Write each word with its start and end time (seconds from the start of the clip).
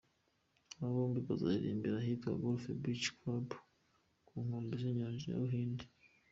Aba 0.77 0.91
bombi 0.95 1.19
bazaririmbira 1.27 1.95
ahitwa 1.97 2.37
Golf 2.41 2.63
Beach 2.81 3.05
Club 3.19 3.47
ku 4.27 4.33
nkombe 4.45 4.73
z’inyanja 4.81 5.25
y’Abahinde. 5.29 5.85